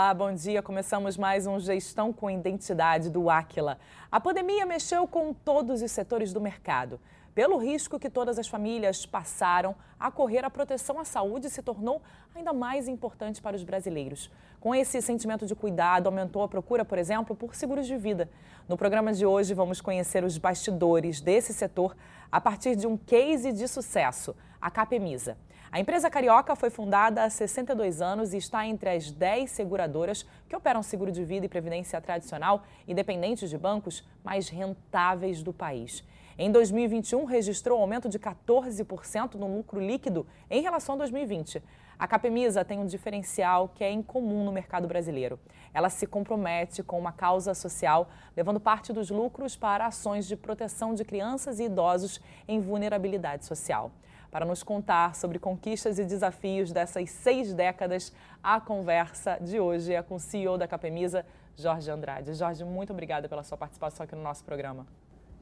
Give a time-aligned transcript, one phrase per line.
[0.00, 0.62] Olá, bom dia.
[0.62, 3.78] Começamos mais um Gestão com Identidade do Aquila.
[4.10, 6.98] A pandemia mexeu com todos os setores do mercado.
[7.34, 12.00] Pelo risco que todas as famílias passaram, a correr a proteção à saúde se tornou
[12.34, 14.30] ainda mais importante para os brasileiros.
[14.58, 18.26] Com esse sentimento de cuidado, aumentou a procura, por exemplo, por seguros de vida.
[18.66, 21.94] No programa de hoje, vamos conhecer os bastidores desse setor
[22.32, 25.36] a partir de um case de sucesso, a Capemisa.
[25.72, 30.56] A empresa carioca foi fundada há 62 anos e está entre as 10 seguradoras que
[30.56, 36.02] operam seguro de vida e previdência tradicional, independentes de bancos, mais rentáveis do país.
[36.36, 41.62] Em 2021, registrou um aumento de 14% no lucro líquido em relação a 2020.
[41.96, 45.38] A Capemisa tem um diferencial que é incomum no mercado brasileiro.
[45.72, 50.94] Ela se compromete com uma causa social, levando parte dos lucros para ações de proteção
[50.94, 53.92] de crianças e idosos em vulnerabilidade social.
[54.30, 60.00] Para nos contar sobre conquistas e desafios dessas seis décadas, a conversa de hoje é
[60.02, 62.32] com o CEO da Capemisa, Jorge Andrade.
[62.34, 64.86] Jorge, muito obrigada pela sua participação aqui no nosso programa.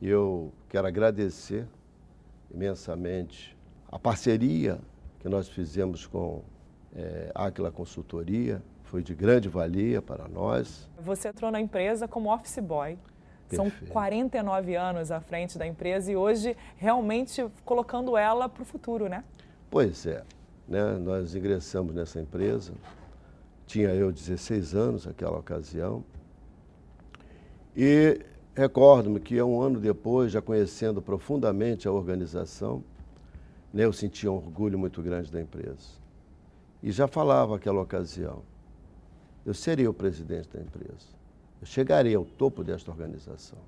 [0.00, 1.67] Eu quero agradecer
[2.50, 3.55] imensamente
[3.92, 4.80] a parceria
[5.20, 6.42] que nós fizemos com
[6.97, 10.89] é, Aquila Consultoria, foi de grande valia para nós.
[10.98, 12.98] Você entrou na empresa como office boy.
[13.57, 19.09] São 49 anos à frente da empresa e hoje realmente colocando ela para o futuro,
[19.09, 19.25] né?
[19.71, 20.25] Pois é.
[20.67, 20.83] Né?
[20.99, 22.73] Nós ingressamos nessa empresa,
[23.67, 26.05] tinha eu 16 anos naquela ocasião,
[27.77, 28.21] e
[28.55, 32.83] recordo-me que um ano depois, já conhecendo profundamente a organização,
[33.73, 35.99] né, eu sentia um orgulho muito grande da empresa.
[36.83, 38.43] E já falava aquela ocasião,
[39.45, 41.17] eu seria o presidente da empresa.
[41.61, 43.59] Eu chegarei ao topo desta organização.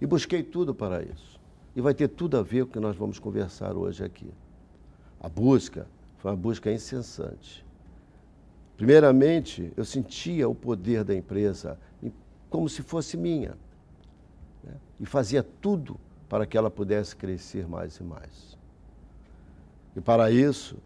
[0.00, 1.38] E busquei tudo para isso.
[1.74, 4.32] E vai ter tudo a ver com o que nós vamos conversar hoje aqui.
[5.20, 5.86] A busca
[6.18, 7.64] foi uma busca incessante.
[8.76, 11.78] Primeiramente, eu sentia o poder da empresa
[12.50, 13.56] como se fosse minha.
[14.64, 14.74] Né?
[14.98, 15.98] E fazia tudo
[16.28, 18.58] para que ela pudesse crescer mais e mais.
[19.96, 20.76] E para isso,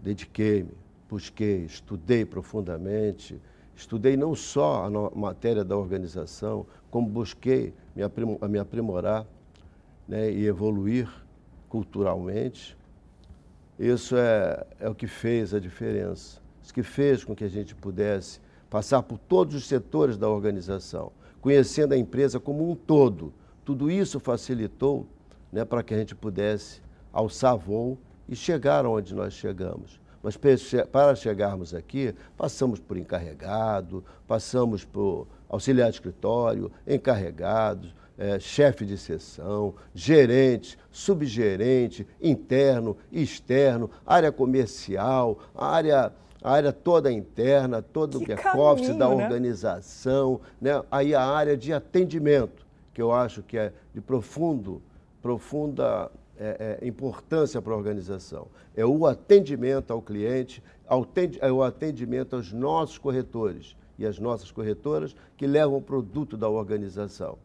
[0.00, 0.72] dediquei-me,
[1.08, 3.40] busquei, estudei profundamente,
[3.76, 9.26] Estudei não só a matéria da organização, como busquei me, aprim me aprimorar
[10.06, 11.08] né, e evoluir
[11.68, 12.76] culturalmente.
[13.78, 16.40] Isso é, é o que fez a diferença.
[16.62, 18.40] Isso que fez com que a gente pudesse
[18.70, 23.32] passar por todos os setores da organização, conhecendo a empresa como um todo.
[23.64, 25.06] Tudo isso facilitou
[25.52, 26.80] né, para que a gente pudesse
[27.12, 27.98] alçar voo
[28.28, 30.00] e chegar onde nós chegamos.
[30.24, 30.38] Mas
[30.90, 38.96] para chegarmos aqui, passamos por encarregado, passamos por auxiliar de escritório, encarregados, é, chefe de
[38.96, 46.10] sessão, gerente, subgerente, interno, externo, área comercial, área,
[46.42, 49.14] área toda interna, todo o back-office da né?
[49.14, 50.82] organização, né?
[50.90, 52.64] aí a área de atendimento,
[52.94, 54.80] que eu acho que é de profundo,
[55.20, 58.48] profunda é, é, importância para a organização.
[58.76, 60.62] É o atendimento ao cliente,
[61.40, 66.48] é o atendimento aos nossos corretores e às nossas corretoras que levam o produto da
[66.48, 67.38] organização.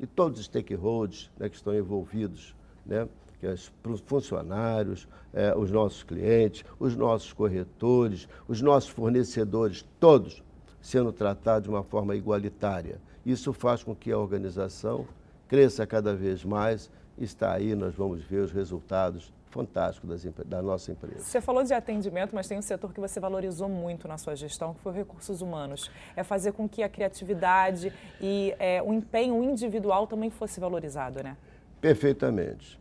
[0.00, 2.54] E todos os stakeholders né, que estão envolvidos,
[2.84, 3.08] né,
[3.38, 3.70] que é os
[4.04, 10.42] funcionários, é, os nossos clientes, os nossos corretores, os nossos fornecedores, todos
[10.80, 13.00] sendo tratados de uma forma igualitária.
[13.24, 15.06] Isso faz com que a organização
[15.46, 16.90] cresça cada vez mais
[17.24, 21.20] está aí, nós vamos ver os resultados fantásticos das, da nossa empresa.
[21.20, 24.72] Você falou de atendimento, mas tem um setor que você valorizou muito na sua gestão,
[24.74, 25.90] que foi recursos humanos.
[26.16, 31.36] É fazer com que a criatividade e é, o empenho individual também fosse valorizado, né?
[31.80, 32.80] Perfeitamente.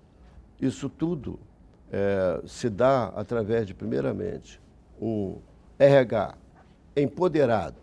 [0.59, 1.39] Isso tudo
[1.91, 4.61] é, se dá através de, primeiramente,
[4.99, 5.39] um
[5.77, 6.35] RH
[6.95, 7.75] empoderado.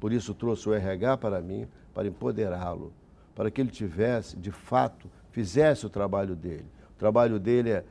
[0.00, 2.92] Por isso trouxe o RH para mim, para empoderá-lo,
[3.34, 6.66] para que ele tivesse, de fato, fizesse o trabalho dele.
[6.96, 7.84] O trabalho dele é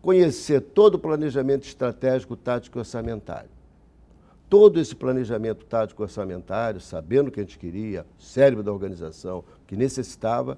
[0.00, 3.50] conhecer todo o planejamento estratégico, tático e orçamentário.
[4.48, 8.72] Todo esse planejamento tático e orçamentário, sabendo o que a gente queria, o cérebro da
[8.72, 10.56] organização, que necessitava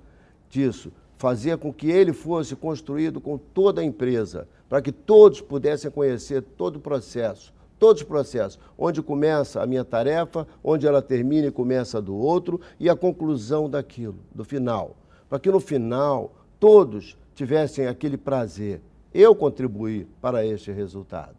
[0.48, 5.90] disso, fazia com que ele fosse construído com toda a empresa, para que todos pudessem
[5.90, 11.48] conhecer todo o processo, todos os processos, onde começa a minha tarefa, onde ela termina
[11.48, 14.94] e começa a do outro, e a conclusão daquilo, do final
[15.28, 18.80] para que no final todos tivessem aquele prazer.
[19.12, 21.36] Eu contribuí para este resultado.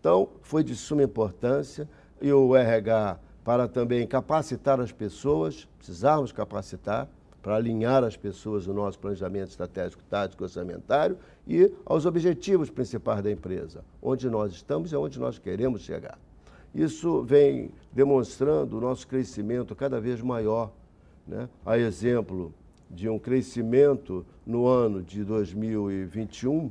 [0.00, 1.88] Então, foi de suma importância
[2.20, 7.08] e o RH para também capacitar as pessoas, precisávamos capacitar
[7.42, 11.16] para alinhar as pessoas no nosso planejamento estratégico, tático orçamentário
[11.46, 16.18] e aos objetivos principais da empresa, onde nós estamos e onde nós queremos chegar.
[16.74, 20.70] Isso vem demonstrando o nosso crescimento cada vez maior.
[21.26, 21.48] Né?
[21.64, 22.52] A exemplo
[22.90, 26.70] de um crescimento no ano de 2021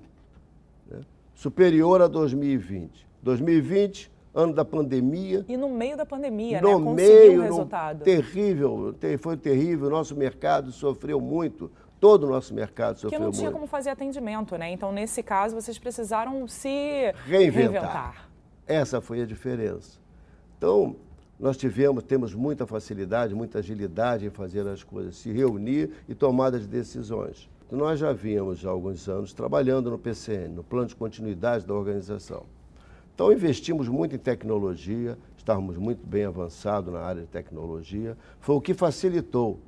[0.90, 1.02] né?
[1.34, 3.08] superior a 2020.
[3.22, 5.46] 2020, ano da pandemia.
[5.48, 6.86] E no meio da pandemia, no né?
[6.86, 8.04] Conseguiu meio, um resultado.
[8.04, 9.88] Terrível, foi terrível.
[9.88, 11.72] O nosso mercado sofreu muito.
[12.00, 13.24] Todo o nosso mercado sofreu muito.
[13.24, 13.56] Porque não tinha muito.
[13.56, 14.72] como fazer atendimento, né?
[14.72, 17.72] Então, nesse caso, vocês precisaram se reinventar.
[17.72, 18.30] reinventar.
[18.68, 20.00] Essa foi a diferença.
[20.58, 20.96] Então,
[21.40, 26.60] nós tivemos, temos muita facilidade, muita agilidade em fazer as coisas, se reunir e tomada
[26.60, 27.48] de decisões.
[27.72, 32.46] Nós já vínhamos há alguns anos trabalhando no PCN, no plano de continuidade da organização.
[33.14, 38.18] Então investimos muito em tecnologia, estávamos muito bem avançados na área de tecnologia.
[38.40, 39.60] Foi o que facilitou.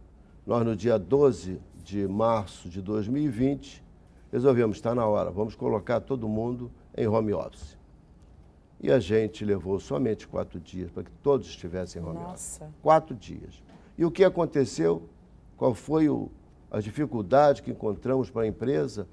[0.45, 3.83] Nós, no dia 12 de março de 2020,
[4.31, 7.78] resolvemos, está na hora, vamos colocar todo mundo em home office.
[8.81, 12.63] E a gente levou somente quatro dias para que todos estivessem em home Nossa.
[12.63, 12.75] office.
[12.81, 13.61] Quatro dias.
[13.97, 15.09] E o que aconteceu?
[15.57, 16.29] Qual foi o,
[16.71, 19.05] a dificuldade que encontramos para a empresa?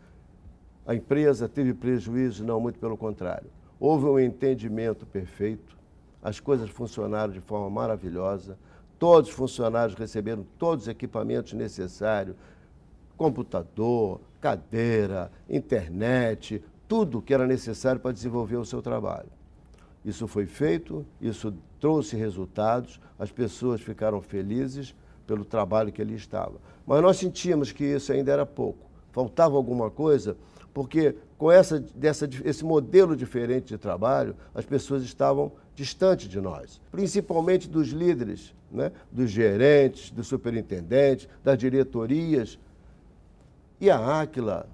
[0.86, 2.44] A empresa teve prejuízo?
[2.44, 3.50] Não, muito pelo contrário.
[3.80, 5.76] Houve um entendimento perfeito,
[6.22, 8.56] as coisas funcionaram de forma maravilhosa,
[8.98, 12.36] todos os funcionários receberam todos os equipamentos necessários,
[13.16, 19.28] computador, cadeira, internet, tudo que era necessário para desenvolver o seu trabalho.
[20.06, 24.94] Isso foi feito, isso trouxe resultados, as pessoas ficaram felizes
[25.26, 26.60] pelo trabalho que ali estava.
[26.86, 30.36] Mas nós sentíamos que isso ainda era pouco, faltava alguma coisa
[30.72, 36.82] porque com essa, dessa, esse modelo diferente de trabalho, as pessoas estavam distantes de nós,
[36.92, 38.92] principalmente dos líderes, né?
[39.10, 42.58] dos gerentes, dos superintendentes, das diretorias.
[43.80, 44.68] E a Áquila,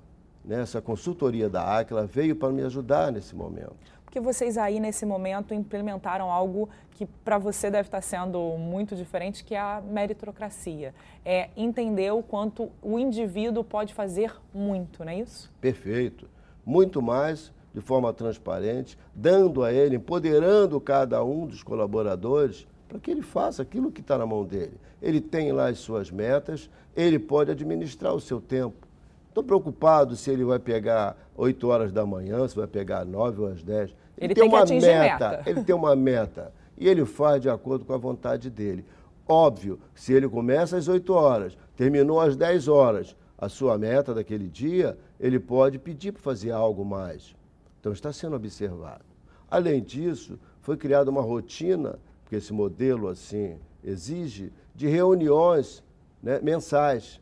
[0.45, 0.63] né?
[0.63, 5.55] essa consultoria da Áquila, veio para me ajudar nesse momento porque vocês aí nesse momento
[5.55, 10.95] implementaram algo que para você deve estar sendo muito diferente, que é a meritocracia.
[11.25, 15.51] É entender o quanto o indivíduo pode fazer muito, não é isso?
[15.63, 16.29] Perfeito.
[16.63, 23.11] Muito mais de forma transparente, dando a ele, empoderando cada um dos colaboradores para que
[23.11, 24.79] ele faça aquilo que está na mão dele.
[25.01, 28.87] Ele tem lá as suas metas, ele pode administrar o seu tempo.
[29.33, 33.47] Estou preocupado se ele vai pegar 8 horas da manhã, se vai pegar 9 ou
[33.47, 34.02] às 10.
[34.25, 37.85] Ele, tem, tem uma meta, meta, ele tem uma meta e ele faz de acordo
[37.85, 38.85] com a vontade dele.
[39.29, 44.49] Óbvio, se ele começa às 8 horas, terminou às 10 horas, a sua meta daquele
[44.49, 47.35] dia, ele pode pedir para fazer algo mais.
[47.81, 49.05] Então está sendo observado.
[49.51, 55.83] Além disso, foi criada uma rotina, porque esse modelo assim exige, de reuniões
[56.23, 57.21] né, mensais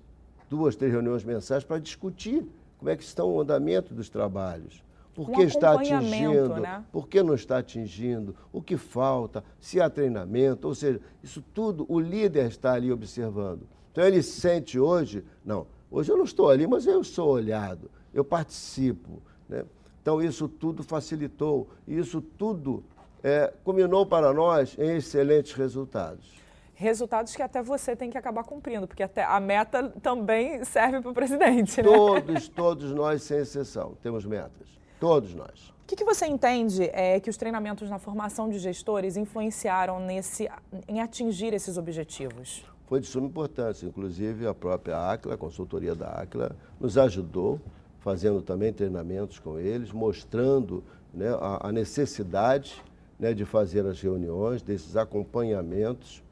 [0.51, 2.45] duas, três reuniões mensais para discutir
[2.77, 4.83] como é que estão o andamento dos trabalhos.
[5.15, 6.57] Por um que está atingindo?
[6.57, 6.85] Né?
[6.93, 8.35] Por que não está atingindo?
[8.53, 9.45] O que falta?
[9.61, 10.69] Se há treinamento?
[10.69, 13.67] Ou seja, isso tudo o líder está ali observando.
[13.93, 18.25] Então ele sente hoje, não, hoje eu não estou ali, mas eu sou olhado, eu
[18.25, 19.21] participo.
[19.49, 19.65] Né?
[20.01, 22.85] Então isso tudo facilitou, isso tudo
[23.23, 26.41] é, culminou para nós em excelentes resultados
[26.81, 31.11] resultados que até você tem que acabar cumprindo, porque até a meta também serve para
[31.11, 31.83] o presidente, né?
[31.83, 34.80] Todos, todos nós, sem exceção, temos metas.
[35.01, 35.71] Todos nós.
[35.83, 40.49] O que, que você entende é, que os treinamentos na formação de gestores influenciaram nesse,
[40.87, 42.65] em atingir esses objetivos?
[42.87, 43.87] Foi de suma importância.
[43.87, 47.59] Inclusive, a própria ACLA, a consultoria da ACLA, nos ajudou,
[47.99, 52.81] fazendo também treinamentos com eles, mostrando né, a, a necessidade
[53.19, 56.23] né, de fazer as reuniões, desses acompanhamentos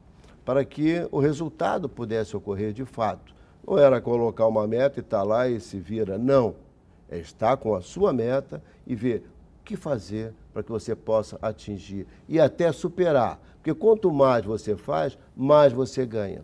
[0.45, 3.35] para que o resultado pudesse ocorrer de fato.
[3.67, 6.55] Não era colocar uma meta e estar tá lá e se vira, não.
[7.11, 9.23] É estar com a sua meta e ver
[9.61, 13.39] o que fazer para que você possa atingir e até superar.
[13.55, 16.43] Porque quanto mais você faz, mais você ganha.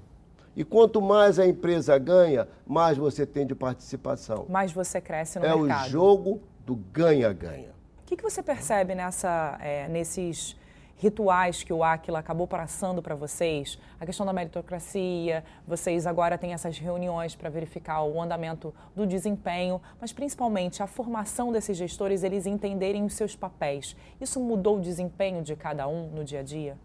[0.55, 4.45] E quanto mais a empresa ganha, mais você tem de participação.
[4.49, 5.83] Mais você cresce no é mercado.
[5.83, 7.75] É o jogo do ganha-ganha.
[8.01, 10.55] O que, que você percebe nessa, é, nesses
[10.97, 16.53] rituais que o Aquila acabou passando para vocês, a questão da meritocracia, vocês agora têm
[16.53, 22.45] essas reuniões para verificar o andamento do desempenho, mas principalmente a formação desses gestores, eles
[22.45, 23.95] entenderem os seus papéis.
[24.19, 26.77] Isso mudou o desempenho de cada um no dia a dia?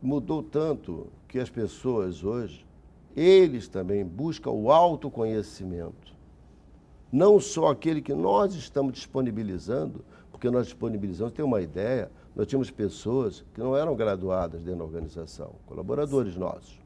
[0.00, 2.64] Mudou tanto que as pessoas hoje,
[3.16, 6.13] eles também buscam o autoconhecimento.
[7.14, 12.72] Não só aquele que nós estamos disponibilizando, porque nós disponibilizamos, tem uma ideia, nós tínhamos
[12.72, 16.76] pessoas que não eram graduadas dentro da organização, colaboradores nossos,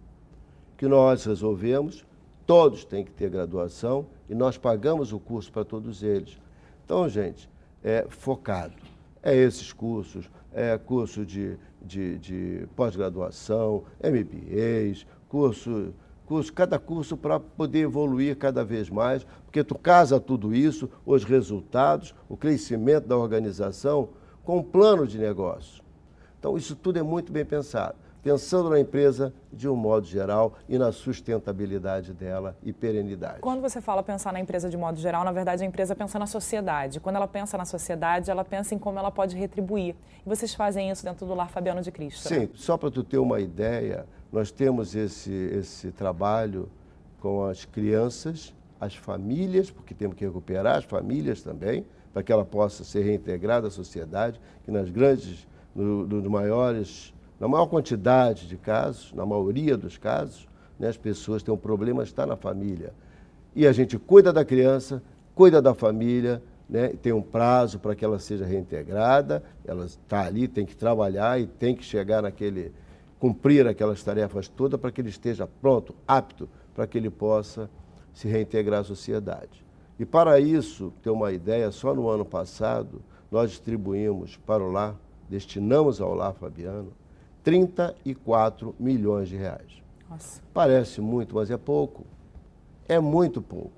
[0.76, 2.04] que nós resolvemos,
[2.46, 6.38] todos têm que ter graduação e nós pagamos o curso para todos eles.
[6.84, 7.48] Então, gente,
[7.82, 8.74] é focado.
[9.22, 15.94] É esses cursos, é curso de, de, de pós-graduação, MBAs, curso,
[16.28, 21.24] curso, cada curso para poder evoluir cada vez mais, porque tu casa tudo isso, os
[21.24, 24.10] resultados, o crescimento da organização,
[24.44, 25.82] com um plano de negócio.
[26.38, 30.76] Então, isso tudo é muito bem pensado pensando na empresa de um modo geral e
[30.76, 33.40] na sustentabilidade dela e perenidade.
[33.40, 36.26] Quando você fala pensar na empresa de modo geral, na verdade a empresa pensa na
[36.26, 37.00] sociedade.
[37.00, 39.94] Quando ela pensa na sociedade, ela pensa em como ela pode retribuir.
[40.26, 42.28] E vocês fazem isso dentro do Lar Fabiano de Cristo.
[42.28, 42.48] Sim, né?
[42.54, 46.68] só para tu ter uma ideia, nós temos esse, esse trabalho
[47.20, 52.44] com as crianças, as famílias, porque temos que recuperar as famílias também, para que ela
[52.44, 58.56] possa ser reintegrada à sociedade, que nas grandes, nos no maiores na maior quantidade de
[58.56, 62.92] casos, na maioria dos casos, né, as pessoas têm um problema, está na família.
[63.54, 65.02] E a gente cuida da criança,
[65.34, 70.48] cuida da família, né, tem um prazo para que ela seja reintegrada, ela está ali,
[70.48, 72.72] tem que trabalhar e tem que chegar naquele,
[73.18, 77.68] cumprir aquelas tarefas todas para que ele esteja pronto, apto, para que ele possa
[78.12, 79.64] se reintegrar à sociedade.
[79.98, 84.96] E para isso, ter uma ideia, só no ano passado, nós distribuímos para o lar,
[85.28, 86.92] destinamos ao lar Fabiano,
[87.42, 89.82] 34 milhões de reais.
[90.08, 90.40] Nossa.
[90.54, 92.06] Parece muito, mas é pouco.
[92.88, 93.72] É muito pouco.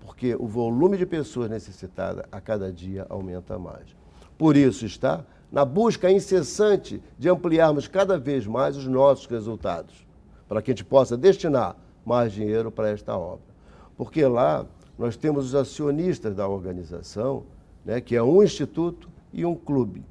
[0.00, 3.94] Porque o volume de pessoas necessitadas a cada dia aumenta mais.
[4.36, 10.06] Por isso está na busca incessante de ampliarmos cada vez mais os nossos resultados,
[10.48, 13.44] para que a gente possa destinar mais dinheiro para esta obra.
[13.96, 14.66] Porque lá
[14.98, 17.44] nós temos os acionistas da organização,
[17.84, 20.02] né, que é um instituto e um clube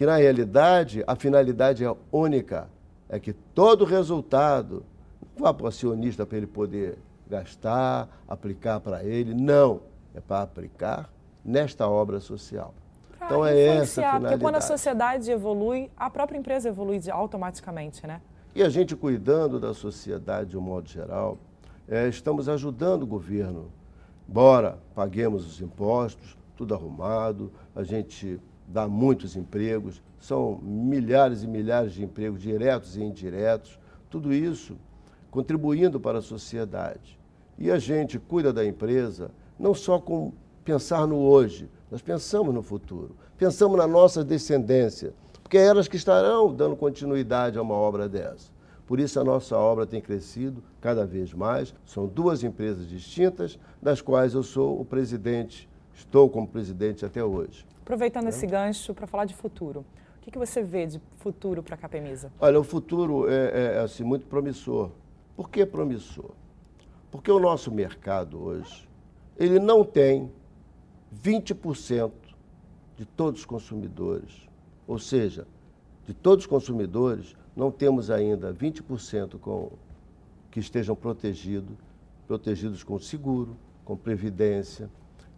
[0.00, 2.70] que na realidade a finalidade é única,
[3.06, 4.82] é que todo resultado
[5.36, 6.96] não vá para o acionista para ele poder
[7.28, 9.82] gastar, aplicar para ele, não,
[10.14, 11.12] é para aplicar
[11.44, 12.72] nesta obra social.
[13.24, 14.20] Então é essa a.
[14.20, 18.20] Porque quando a sociedade evolui, a própria empresa evolui automaticamente, né?
[18.54, 21.38] E a gente cuidando da sociedade de um modo geral,
[21.88, 23.70] é, estamos ajudando o governo.
[24.28, 31.92] Embora paguemos os impostos, tudo arrumado, a gente dá muitos empregos, são milhares e milhares
[31.92, 34.76] de empregos diretos e indiretos, tudo isso
[35.30, 37.18] contribuindo para a sociedade.
[37.58, 40.32] E a gente cuida da empresa não só com
[40.64, 45.96] pensar no hoje, nós pensamos no futuro, pensamos na nossa descendência, porque é elas que
[45.96, 48.50] estarão dando continuidade a uma obra dessa.
[48.86, 51.74] Por isso a nossa obra tem crescido cada vez mais.
[51.84, 57.64] São duas empresas distintas, das quais eu sou o presidente, estou como presidente até hoje.
[57.82, 59.84] Aproveitando esse gancho para falar de futuro,
[60.16, 62.32] o que, que você vê de futuro para a Capemisa?
[62.40, 64.90] Olha, o futuro é, é, assim, muito promissor.
[65.36, 66.30] Por que promissor?
[67.10, 68.88] Porque o nosso mercado hoje,
[69.36, 70.30] ele não tem
[71.14, 72.10] 20%
[72.96, 74.48] de todos os consumidores.
[74.86, 75.46] Ou seja,
[76.06, 79.72] de todos os consumidores, não temos ainda 20% com,
[80.50, 81.76] que estejam protegidos,
[82.26, 84.90] protegidos com seguro, com previdência,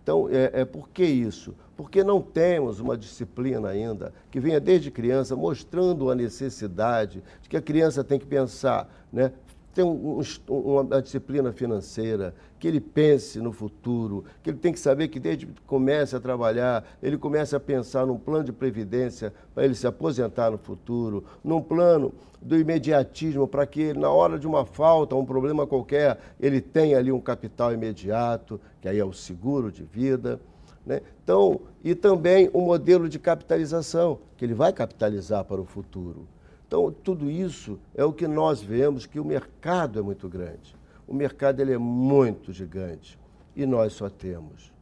[0.02, 1.55] então, é, é, por que isso?
[1.76, 7.57] Porque não temos uma disciplina ainda que venha desde criança mostrando a necessidade de que
[7.57, 9.33] a criança tem que pensar, né?
[9.75, 14.79] Tem um, um, uma disciplina financeira, que ele pense no futuro, que ele tem que
[14.79, 19.33] saber que desde que comece a trabalhar, ele comece a pensar num plano de previdência
[19.55, 24.47] para ele se aposentar no futuro, num plano do imediatismo para que na hora de
[24.47, 29.12] uma falta, um problema qualquer, ele tenha ali um capital imediato, que aí é o
[29.12, 30.41] seguro de vida.
[30.85, 31.00] Né?
[31.23, 36.26] Então, e também um modelo de capitalização, que ele vai capitalizar para o futuro.
[36.73, 40.75] Então, tudo isso é o que nós vemos que o mercado é muito grande.
[41.07, 43.19] O mercado ele é muito gigante
[43.55, 44.73] e nós só temos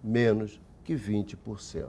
[0.00, 1.88] menos que 20%.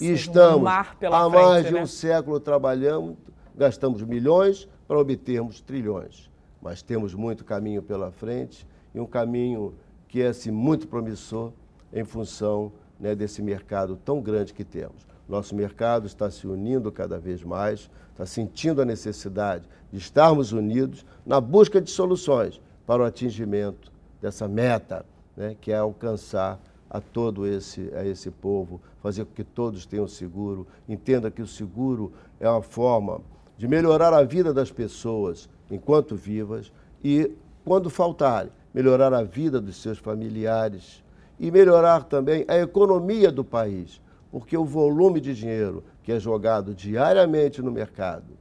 [0.00, 1.82] e estamos há frente, mais de né?
[1.82, 3.16] um século trabalhando,
[3.54, 6.28] gastamos milhões para obtermos trilhões.
[6.60, 9.72] Mas temos muito caminho pela frente e um caminho
[10.08, 11.52] que é assim, muito promissor
[11.92, 15.06] em função né, desse mercado tão grande que temos.
[15.28, 21.04] Nosso mercado está se unindo cada vez mais, está sentindo a necessidade de estarmos unidos
[21.24, 23.90] na busca de soluções para o atingimento
[24.22, 25.04] dessa meta,
[25.36, 30.06] né, que é alcançar a todo esse, a esse povo, fazer com que todos tenham
[30.06, 33.20] seguro, entenda que o seguro é uma forma
[33.58, 37.32] de melhorar a vida das pessoas enquanto vivas e,
[37.64, 41.02] quando faltarem, melhorar a vida dos seus familiares
[41.40, 44.00] e melhorar também a economia do país
[44.38, 48.36] porque o volume de dinheiro que é jogado diariamente no mercado,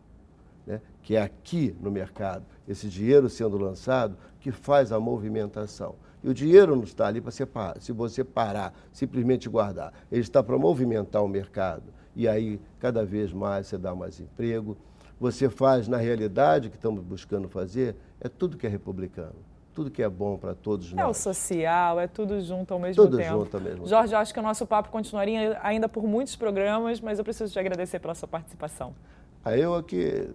[0.67, 5.95] né, que é aqui no mercado, esse dinheiro sendo lançado, que faz a movimentação.
[6.21, 7.31] E o dinheiro não está ali para
[7.79, 9.93] se você parar, simplesmente guardar.
[10.11, 11.93] Ele está para movimentar o mercado.
[12.13, 14.75] e aí cada vez mais você dá mais emprego.
[15.17, 19.44] Você faz, na realidade, o que estamos buscando fazer, é tudo que é republicano
[19.75, 21.05] tudo que é bom para todos nós.
[21.05, 23.29] É o social, é tudo junto ao mesmo tudo tempo.
[23.29, 24.22] Tudo junto ao mesmo Jorge, tempo.
[24.22, 28.00] acho que o nosso papo continuaria ainda por muitos programas, mas eu preciso te agradecer
[28.00, 28.96] pela sua participação.
[29.44, 30.29] Ah, eu aqui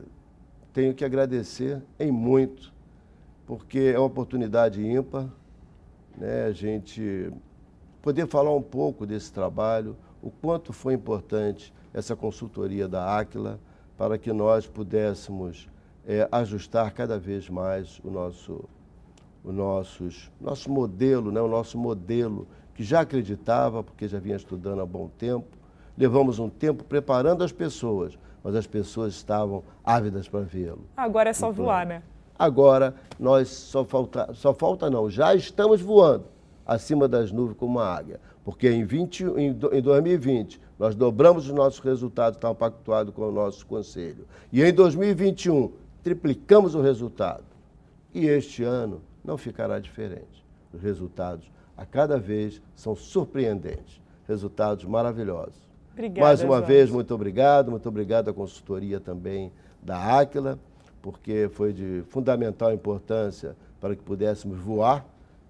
[0.75, 2.73] tenho que agradecer em muito,
[3.47, 5.27] porque é uma oportunidade ímpar,
[6.17, 7.33] né, a gente
[8.03, 13.59] poder falar um pouco desse trabalho, o quanto foi importante essa consultoria da Áquila
[13.97, 15.69] para que nós pudéssemos
[16.07, 18.69] é, ajustar cada vez mais o nosso
[19.45, 24.81] o nossos, nosso modelo, né, o nosso modelo que já acreditava, porque já vinha estudando
[24.81, 25.47] há bom tempo.
[25.97, 30.87] Levamos um tempo preparando as pessoas, mas as pessoas estavam ávidas para vê-lo.
[30.97, 32.03] Agora é só então, voar, né?
[32.39, 36.25] Agora nós só falta, só falta não, já estamos voando
[36.67, 41.53] acima das nuvens como uma águia, porque em, 20, em, em 2020 nós dobramos os
[41.53, 44.27] nossos resultados, estavam pactuados com o nosso conselho.
[44.51, 45.71] E em 2021
[46.03, 47.45] triplicamos o resultado.
[48.15, 50.45] E este ano não ficará diferente.
[50.73, 55.69] Os resultados a cada vez são surpreendentes, resultados maravilhosos.
[55.93, 56.73] Obrigada, Mais uma Jorge.
[56.73, 60.59] vez, muito obrigado, muito obrigado à consultoria também da Áquila,
[61.03, 65.07] porque foi de fundamental importância para que pudéssemos voar,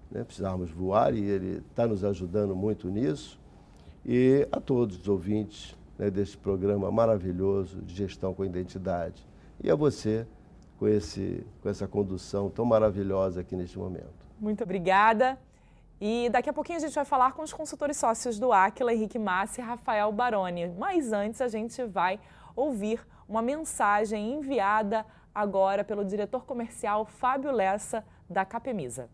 [0.09, 0.23] né?
[0.23, 3.39] precisávamos voar e ele está nos ajudando muito nisso.
[4.05, 9.23] E a todos os ouvintes né, deste programa maravilhoso de gestão com identidade.
[9.63, 10.25] E a você,
[10.81, 14.25] com, esse, com essa condução tão maravilhosa aqui neste momento.
[14.39, 15.37] Muito obrigada.
[16.01, 19.19] E daqui a pouquinho a gente vai falar com os consultores sócios do Aquila, Henrique
[19.19, 20.69] Massi e Rafael Baroni.
[20.69, 22.19] Mas antes a gente vai
[22.55, 29.07] ouvir uma mensagem enviada agora pelo diretor comercial Fábio Lessa, da Capemisa.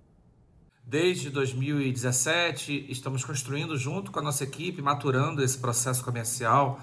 [0.85, 6.79] Desde 2017, estamos construindo junto com a nossa equipe, maturando esse processo comercial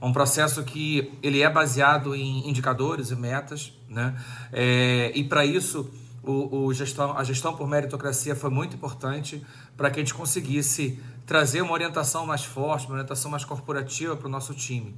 [0.00, 4.14] um processo que ele é baseado em indicadores e metas, né?
[4.52, 5.90] É, e para isso
[6.22, 9.44] o, o, gestão, a gestão por meritocracia foi muito importante
[9.76, 14.26] para que a gente conseguisse trazer uma orientação mais forte, uma orientação mais corporativa para
[14.26, 14.94] o nosso time.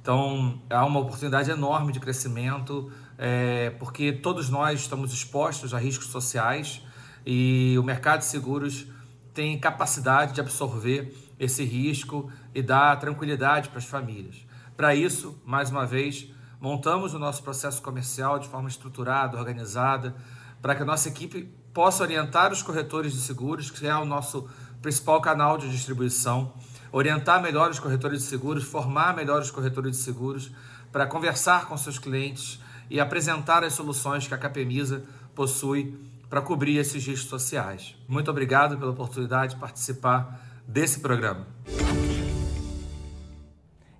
[0.00, 6.06] Então, há uma oportunidade enorme de crescimento, é, porque todos nós estamos expostos a riscos
[6.06, 6.80] sociais
[7.26, 8.86] e o mercado de seguros
[9.34, 14.46] tem capacidade de absorver esse risco e dar tranquilidade para as famílias.
[14.76, 20.14] Para isso, mais uma vez, montamos o nosso processo comercial de forma estruturada, organizada,
[20.60, 24.46] para que a nossa equipe possa orientar os corretores de seguros, que é o nosso
[24.82, 26.52] principal canal de distribuição,
[26.92, 30.50] orientar melhor os corretores de seguros, formar melhor os corretores de seguros,
[30.92, 35.96] para conversar com seus clientes e apresentar as soluções que a Capemisa possui
[36.28, 37.96] para cobrir esses riscos sociais.
[38.08, 41.46] Muito obrigado pela oportunidade de participar desse programa.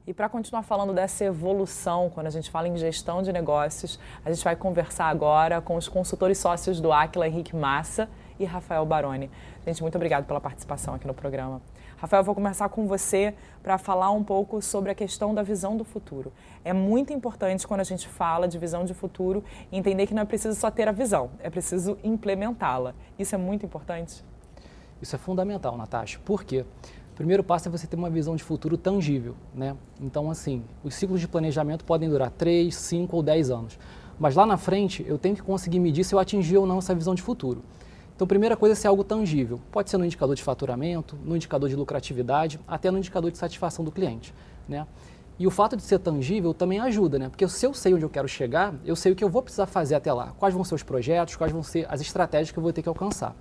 [0.06, 4.32] E para continuar falando dessa evolução, quando a gente fala em gestão de negócios, a
[4.32, 9.30] gente vai conversar agora com os consultores sócios do Aquila, Henrique Massa e Rafael Baroni.
[9.66, 11.60] Gente, muito obrigado pela participação aqui no programa.
[11.96, 15.84] Rafael, vou começar com você para falar um pouco sobre a questão da visão do
[15.84, 16.32] futuro.
[16.64, 20.24] É muito importante quando a gente fala de visão de futuro entender que não é
[20.24, 22.94] preciso só ter a visão, é preciso implementá-la.
[23.18, 24.24] Isso é muito importante?
[25.00, 26.18] Isso é fundamental, Natasha.
[26.24, 26.64] Por quê?
[27.12, 29.76] O primeiro passo é você ter uma visão de futuro tangível, né?
[30.00, 33.78] Então, assim, os ciclos de planejamento podem durar 3, 5 ou 10 anos.
[34.18, 36.94] Mas lá na frente, eu tenho que conseguir medir se eu atingi ou não essa
[36.94, 37.62] visão de futuro.
[38.14, 39.60] Então, a primeira coisa é ser algo tangível.
[39.72, 43.82] Pode ser no indicador de faturamento, no indicador de lucratividade, até no indicador de satisfação
[43.82, 44.34] do cliente,
[44.68, 44.86] né?
[45.38, 47.30] E o fato de ser tangível também ajuda, né?
[47.30, 49.64] Porque se eu sei onde eu quero chegar, eu sei o que eu vou precisar
[49.64, 50.34] fazer até lá.
[50.38, 52.88] Quais vão ser os projetos, quais vão ser as estratégias que eu vou ter que
[52.90, 53.34] alcançar.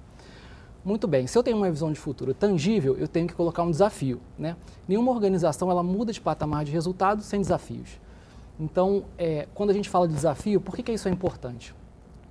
[0.84, 3.72] Muito bem, se eu tenho uma visão de futuro tangível, eu tenho que colocar um
[3.72, 4.22] desafio.
[4.38, 4.56] Né?
[4.88, 8.00] Nenhuma organização ela muda de patamar de resultado sem desafios.
[8.58, 11.76] Então, é, quando a gente fala de desafio, por que, que isso é importante?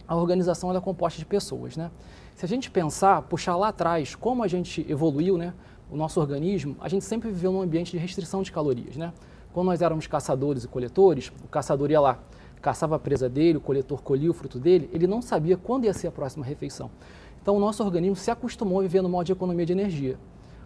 [0.06, 1.76] A organização é composta de pessoas.
[1.76, 1.90] Né?
[2.34, 5.52] Se a gente pensar, puxar lá atrás, como a gente evoluiu, né,
[5.90, 8.96] o nosso organismo, a gente sempre viveu num ambiente de restrição de calorias.
[8.96, 9.12] Né?
[9.52, 12.18] Quando nós éramos caçadores e coletores, o caçador ia lá,
[12.62, 15.92] caçava a presa dele, o coletor colhia o fruto dele, ele não sabia quando ia
[15.92, 16.90] ser a próxima refeição.
[17.42, 20.18] Então, o nosso organismo se acostumou a viver no modo de economia de energia.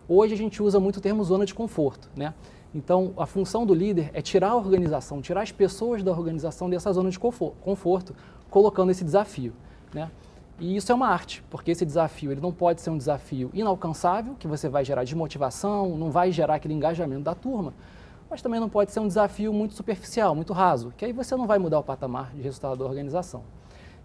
[0.09, 2.11] Hoje, a gente usa muito o termo zona de conforto.
[2.17, 2.35] Né?
[2.75, 6.93] Então, a função do líder é tirar a organização, tirar as pessoas da organização dessa
[6.93, 8.15] zona de conforto,
[8.51, 9.53] colocando esse desafio.
[9.93, 10.11] Né?
[10.59, 14.35] E isso é uma arte, porque esse desafio ele não pode ser um desafio inalcançável,
[14.39, 17.75] que você vai gerar desmotivação, não vai gerar aquele engajamento da turma,
[18.31, 21.47] mas também não pode ser um desafio muito superficial, muito raso, que aí você não
[21.47, 23.43] vai mudar o patamar de resultado da organização.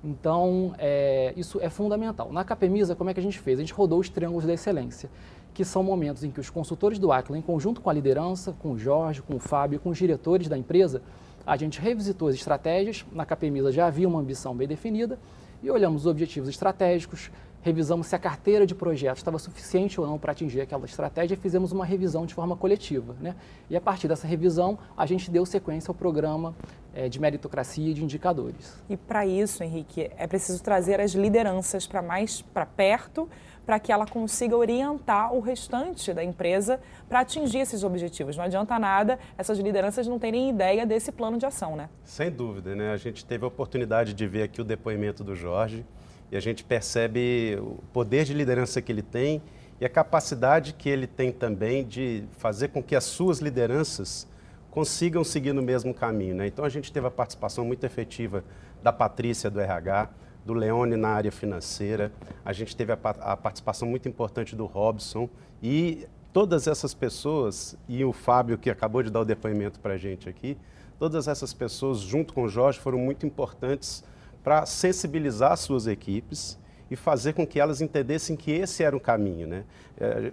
[0.04, 2.32] Então, é, isso é fundamental.
[2.32, 3.60] Na Capemisa, como é que a gente fez?
[3.60, 5.10] A gente rodou os triângulos da excelência,
[5.54, 8.72] que são momentos em que os consultores do Aquila, em conjunto com a liderança, com
[8.74, 11.02] o Jorge, com o Fábio, com os diretores da empresa,
[11.46, 15.18] a gente revisitou as estratégias, na Capemisa já havia uma ambição bem definida,
[15.64, 17.32] e olhamos os objetivos estratégicos,
[17.68, 21.38] revisamos se a carteira de projetos estava suficiente ou não para atingir aquela estratégia e
[21.38, 23.16] fizemos uma revisão de forma coletiva.
[23.20, 23.36] Né?
[23.70, 26.56] E a partir dessa revisão, a gente deu sequência ao programa
[26.94, 28.82] é, de meritocracia e de indicadores.
[28.90, 33.30] E para isso, Henrique, é preciso trazer as lideranças para mais para perto
[33.66, 38.38] para que ela consiga orientar o restante da empresa para atingir esses objetivos.
[38.38, 41.90] Não adianta nada essas lideranças não terem ideia desse plano de ação, né?
[42.06, 42.94] Sem dúvida, né?
[42.94, 45.86] A gente teve a oportunidade de ver aqui o depoimento do Jorge
[46.32, 49.42] e a gente percebe o poder de liderança que ele tem
[49.80, 54.28] e a capacidade que ele tem também de fazer com que as suas lideranças
[54.72, 56.36] consigam seguir no mesmo caminho.
[56.36, 56.48] Né?
[56.48, 58.44] Então a gente teve a participação muito efetiva
[58.84, 60.10] da Patrícia do RH,
[60.46, 62.12] do Leone na área financeira,
[62.46, 65.30] a gente teve a, a participação muito importante do Robson
[65.62, 69.98] e todas essas pessoas, e o Fábio que acabou de dar o depoimento para a
[69.98, 70.58] gente aqui,
[70.98, 74.04] todas essas pessoas, junto com o Jorge, foram muito importantes
[74.48, 76.58] para sensibilizar suas equipes
[76.90, 79.46] e fazer com que elas entendessem que esse era o caminho.
[79.46, 79.66] Né?
[80.00, 80.32] É,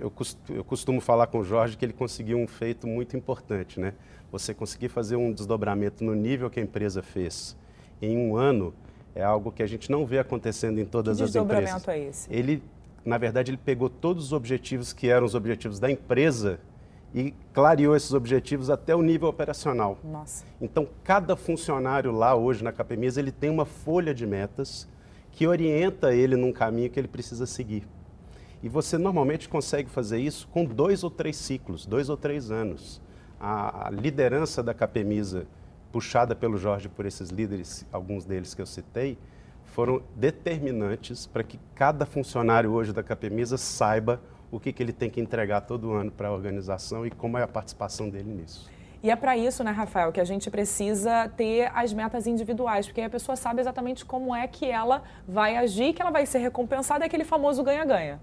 [0.49, 3.81] eu costumo falar com o Jorge que ele conseguiu um feito muito importante.
[3.81, 3.93] Né?
[4.31, 7.57] Você conseguir fazer um desdobramento no nível que a empresa fez
[8.01, 8.73] em um ano
[9.17, 11.43] é algo que a gente não vê acontecendo em todas as empresas.
[11.43, 12.33] Que desdobramento é esse?
[12.33, 12.63] Ele,
[13.05, 16.61] na verdade, ele pegou todos os objetivos que eram os objetivos da empresa
[17.15, 19.97] e clareou esses objetivos até o nível operacional.
[20.03, 20.45] Nossa.
[20.61, 24.89] Então, cada funcionário lá hoje na Capemisa, ele tem uma folha de metas
[25.31, 27.87] que orienta ele num caminho que ele precisa seguir.
[28.63, 33.01] E você normalmente consegue fazer isso com dois ou três ciclos, dois ou três anos.
[33.39, 35.47] A, a liderança da Capemisa
[35.93, 39.17] puxada pelo Jorge por esses líderes, alguns deles que eu citei,
[39.63, 44.21] foram determinantes para que cada funcionário hoje da Capemisa saiba
[44.55, 47.43] o que, que ele tem que entregar todo ano para a organização e como é
[47.43, 48.71] a participação dele nisso.
[49.03, 53.01] E é para isso, né, Rafael, que a gente precisa ter as metas individuais, porque
[53.01, 56.39] aí a pessoa sabe exatamente como é que ela vai agir, que ela vai ser
[56.39, 58.21] recompensada, é aquele famoso ganha-ganha.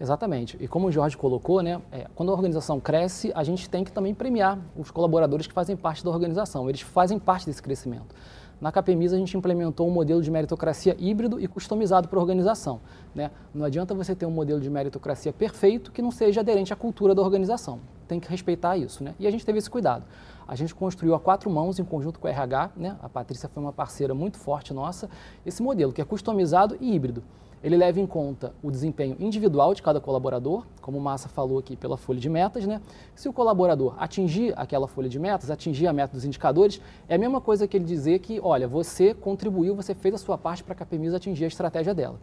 [0.00, 0.56] Exatamente.
[0.60, 3.90] E como o Jorge colocou, né, é, quando a organização cresce, a gente tem que
[3.90, 6.68] também premiar os colaboradores que fazem parte da organização.
[6.68, 8.14] Eles fazem parte desse crescimento.
[8.60, 12.80] Na Capemisa, a gente implementou um modelo de meritocracia híbrido e customizado para a organização.
[13.14, 13.30] Né?
[13.54, 17.14] Não adianta você ter um modelo de meritocracia perfeito que não seja aderente à cultura
[17.14, 17.78] da organização.
[18.08, 19.04] Tem que respeitar isso.
[19.04, 19.14] Né?
[19.18, 20.04] E a gente teve esse cuidado.
[20.46, 22.96] A gente construiu a quatro mãos, em conjunto com a RH, né?
[23.00, 25.08] a Patrícia foi uma parceira muito forte nossa,
[25.46, 27.22] esse modelo que é customizado e híbrido.
[27.62, 31.76] Ele leva em conta o desempenho individual de cada colaborador, como o Massa falou aqui
[31.76, 32.80] pela folha de metas, né?
[33.14, 37.18] Se o colaborador atingir aquela folha de metas, atingir a meta dos indicadores, é a
[37.18, 40.72] mesma coisa que ele dizer que, olha, você contribuiu, você fez a sua parte para
[40.72, 42.18] a Capemisa atingir a estratégia dela.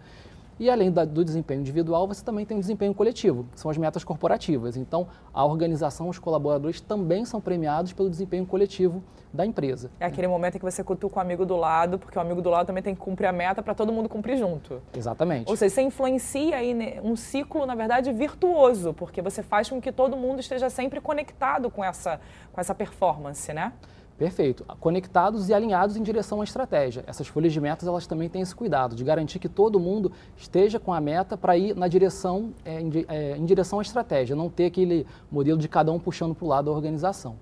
[0.60, 3.78] E além da, do desempenho individual, você também tem o desempenho coletivo, que são as
[3.78, 4.78] metas corporativas.
[4.78, 9.92] Então, a organização, os colaboradores também são premiados pelo desempenho coletivo da empresa.
[10.00, 12.50] É aquele momento em que você cutuca o amigo do lado, porque o amigo do
[12.50, 14.82] lado também tem que cumprir a meta para todo mundo cumprir junto.
[14.96, 15.50] Exatamente.
[15.50, 19.92] Ou seja, você influencia aí um ciclo, na verdade, virtuoso, porque você faz com que
[19.92, 22.20] todo mundo esteja sempre conectado com essa,
[22.54, 23.74] com essa performance, né?
[24.18, 24.64] Perfeito.
[24.80, 27.04] Conectados e alinhados em direção à estratégia.
[27.06, 30.80] Essas folhas de metas elas também têm esse cuidado de garantir que todo mundo esteja
[30.80, 34.50] com a meta para ir na direção, é, em, é, em, direção à estratégia, não
[34.50, 37.36] ter aquele modelo de cada um puxando para o lado da organização.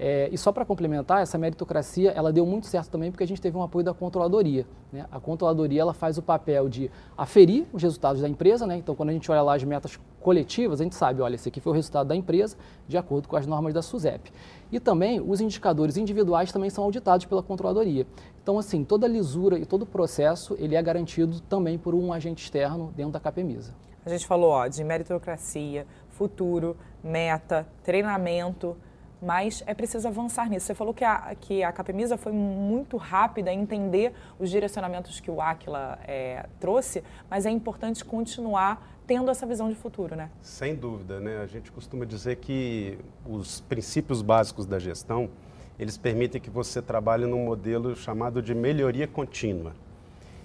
[0.00, 3.40] É, e só para complementar, essa meritocracia ela deu muito certo também porque a gente
[3.40, 4.64] teve um apoio da controladoria.
[4.92, 5.04] Né?
[5.10, 8.76] A controladoria ela faz o papel de aferir os resultados da empresa, né?
[8.76, 11.58] então quando a gente olha lá as metas coletivas, a gente sabe, olha, esse aqui
[11.58, 12.56] foi o resultado da empresa
[12.86, 14.32] de acordo com as normas da SUSEP.
[14.70, 18.06] E também os indicadores individuais também são auditados pela controladoria.
[18.40, 22.12] Então, assim, toda a lisura e todo o processo ele é garantido também por um
[22.12, 23.74] agente externo dentro da CAPEMISA.
[24.06, 28.76] A gente falou ó, de meritocracia, futuro, meta, treinamento,
[29.20, 30.66] mas é preciso avançar nisso.
[30.66, 35.30] Você falou que a, que a Capemisa foi muito rápida em entender os direcionamentos que
[35.30, 40.30] o Aquila é, trouxe, mas é importante continuar tendo essa visão de futuro, né?
[40.42, 41.38] Sem dúvida, né?
[41.38, 45.30] A gente costuma dizer que os princípios básicos da gestão,
[45.78, 49.72] eles permitem que você trabalhe num modelo chamado de melhoria contínua.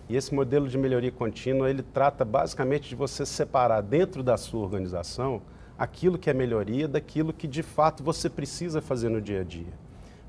[0.07, 4.62] E esse modelo de melhoria contínua, ele trata basicamente de você separar dentro da sua
[4.62, 5.41] organização
[5.77, 9.73] aquilo que é melhoria daquilo que de fato você precisa fazer no dia a dia.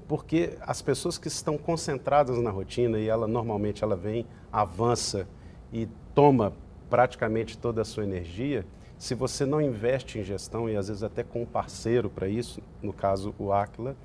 [0.06, 5.26] Porque as pessoas que estão concentradas na rotina e ela normalmente ela vem, avança
[5.72, 6.52] e toma
[6.90, 8.64] praticamente toda a sua energia,
[8.98, 12.62] se você não investe em gestão e às vezes até com um parceiro para isso,
[12.82, 13.96] no caso o Aquila,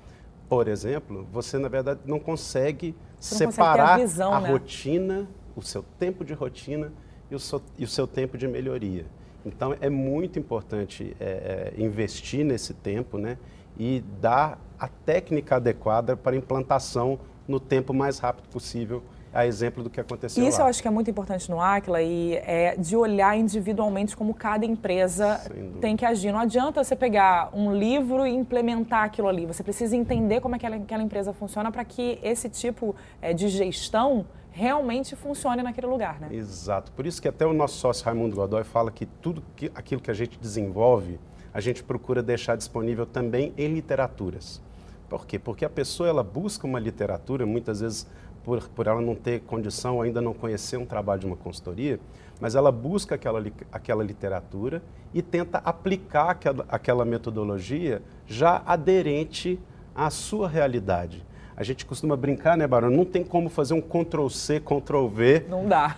[0.48, 4.50] por exemplo, você na verdade não consegue separar consegue a, visão, a né?
[4.50, 6.92] rotina, o seu tempo de rotina
[7.30, 9.06] e o seu, e o seu tempo de melhoria.
[9.44, 13.38] Então é muito importante é, é, investir nesse tempo né,
[13.78, 19.88] e dar a técnica adequada para implantação no tempo mais rápido possível a exemplo do
[19.88, 20.64] que aconteceu Isso lá.
[20.64, 24.66] eu acho que é muito importante no Aquila e é de olhar individualmente como cada
[24.66, 25.40] empresa
[25.80, 26.32] tem que agir.
[26.32, 29.46] Não adianta você pegar um livro e implementar aquilo ali.
[29.46, 34.26] Você precisa entender como aquela, aquela empresa funciona para que esse tipo é, de gestão
[34.50, 36.28] realmente funcione naquele lugar, né?
[36.32, 36.92] Exato.
[36.92, 40.10] Por isso que até o nosso sócio Raimundo Godoy fala que tudo que, aquilo que
[40.10, 41.18] a gente desenvolve,
[41.52, 44.60] a gente procura deixar disponível também em literaturas.
[45.08, 45.38] Por quê?
[45.38, 48.06] Porque a pessoa ela busca uma literatura, muitas vezes
[48.44, 51.98] por, por ela não ter condição, ainda não conhecer um trabalho de uma consultoria,
[52.40, 54.82] mas ela busca aquela, aquela literatura
[55.12, 59.58] e tenta aplicar aquela, aquela metodologia já aderente
[59.94, 61.24] à sua realidade.
[61.60, 62.88] A gente costuma brincar, né, Barão?
[62.88, 65.44] Não tem como fazer um Ctrl-C, Ctrl-V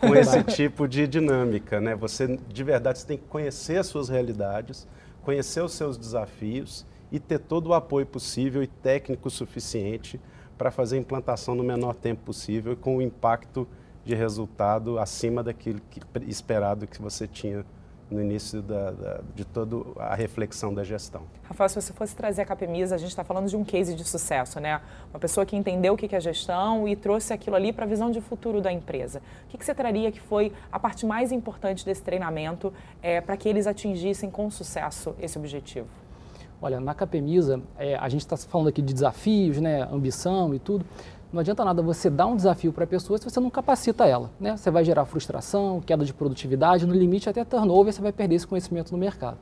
[0.01, 1.95] com esse tipo de dinâmica, né?
[1.95, 4.89] Você, de verdade, você tem que conhecer as suas realidades,
[5.23, 10.21] conhecer os seus desafios e ter todo o apoio possível e técnico suficiente
[10.59, 13.65] para fazer a implantação no menor tempo possível e com o impacto
[14.05, 17.65] de resultado acima daquilo que, esperado que você tinha
[18.13, 21.23] no início da, da, de toda a reflexão da gestão.
[21.45, 24.05] Rafael, se você fosse trazer a Capemisa, a gente está falando de um case de
[24.05, 24.81] sucesso, né?
[25.13, 28.11] Uma pessoa que entendeu o que é gestão e trouxe aquilo ali para a visão
[28.11, 29.21] de futuro da empresa.
[29.47, 32.73] O que, que, você traria que foi a parte mais importante desse treinamento
[33.03, 35.89] é, para que eles atingissem com sucesso esse objetivo?
[36.61, 40.87] Olha, na Capemisa, é, a gente está falando aqui de desafios, né, ambição e tudo.
[41.33, 44.31] Não adianta nada você dar um desafio para a pessoa se você não capacita ela.
[44.39, 44.55] Né?
[44.55, 48.47] Você vai gerar frustração, queda de produtividade, no limite até turnover, você vai perder esse
[48.47, 49.39] conhecimento no mercado.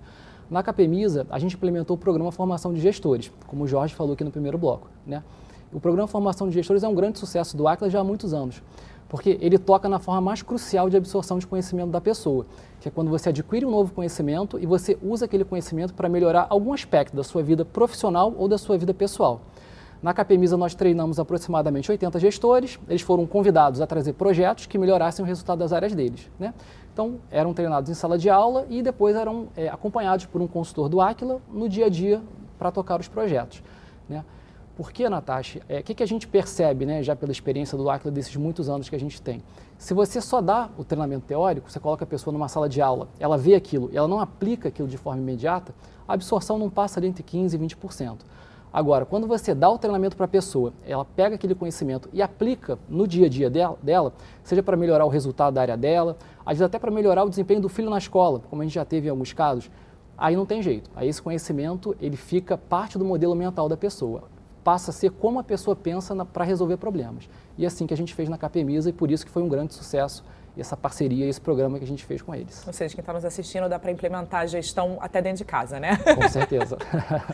[0.48, 4.22] Na Capemisa, a gente implementou o programa Formação de Gestores, como o Jorge falou aqui
[4.22, 4.88] no primeiro bloco.
[5.04, 5.22] Né?
[5.72, 8.62] O programa Formação de Gestores é um grande sucesso do Acla já há muitos anos
[9.10, 12.46] porque ele toca na forma mais crucial de absorção de conhecimento da pessoa,
[12.80, 16.46] que é quando você adquire um novo conhecimento e você usa aquele conhecimento para melhorar
[16.48, 19.40] algum aspecto da sua vida profissional ou da sua vida pessoal.
[20.02, 25.22] Na Capemisa nós treinamos aproximadamente 80 gestores, eles foram convidados a trazer projetos que melhorassem
[25.22, 26.30] o resultado das áreas deles.
[26.38, 26.54] Né?
[26.92, 30.88] Então, eram treinados em sala de aula e depois eram é, acompanhados por um consultor
[30.88, 32.22] do Aquila no dia a dia
[32.58, 33.62] para tocar os projetos.
[34.08, 34.24] Né?
[34.74, 35.58] Por que, Natasha?
[35.58, 38.70] O é, que, que a gente percebe, né, já pela experiência do Aquila desses muitos
[38.70, 39.42] anos que a gente tem?
[39.76, 43.08] Se você só dá o treinamento teórico, você coloca a pessoa numa sala de aula,
[43.18, 45.74] ela vê aquilo e ela não aplica aquilo de forma imediata,
[46.08, 48.18] a absorção não passa de entre 15% e 20%.
[48.72, 52.78] Agora, quando você dá o treinamento para a pessoa, ela pega aquele conhecimento e aplica
[52.88, 54.12] no dia a dia dela,
[54.44, 57.60] seja para melhorar o resultado da área dela, às vezes até para melhorar o desempenho
[57.60, 59.68] do filho na escola, como a gente já teve em alguns casos,
[60.16, 60.88] aí não tem jeito.
[60.94, 64.22] Aí esse conhecimento ele fica parte do modelo mental da pessoa
[64.62, 67.28] passa a ser como a pessoa pensa para resolver problemas.
[67.56, 69.48] E é assim que a gente fez na Capemisa e por isso que foi um
[69.48, 70.24] grande sucesso
[70.60, 72.66] essa parceria, esse programa que a gente fez com eles.
[72.66, 75.78] Ou seja, quem está nos assistindo dá para implementar a gestão até dentro de casa,
[75.80, 75.96] né?
[76.14, 76.76] Com certeza.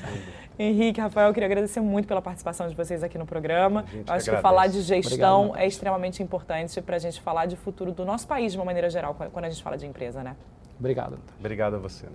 [0.58, 3.84] Henrique, Rafael, eu queria agradecer muito pela participação de vocês aqui no programa.
[3.92, 4.30] Eu acho agradece.
[4.30, 8.04] que falar de gestão Obrigado, é extremamente importante para a gente falar de futuro do
[8.04, 10.36] nosso país de uma maneira geral, quando a gente fala de empresa, né?
[10.78, 11.18] Obrigado.
[11.38, 12.06] Obrigado a você.
[12.06, 12.12] Né?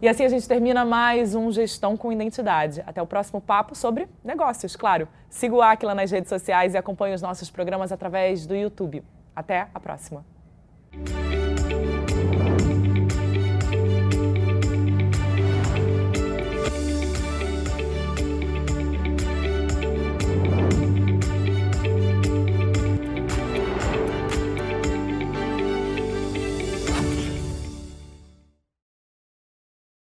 [0.00, 2.82] E assim a gente termina mais um Gestão com Identidade.
[2.86, 5.08] Até o próximo papo sobre negócios, claro.
[5.30, 9.02] Siga o Aquila nas redes sociais e acompanhe os nossos programas através do YouTube.
[9.34, 10.24] Até a próxima.